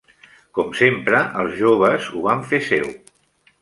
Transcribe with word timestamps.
Com 0.59 0.71
sempre, 0.79 1.21
els 1.43 1.55
joves 1.61 2.11
ho 2.19 2.27
van 2.29 2.45
fer 2.53 2.65
seu. 2.75 2.95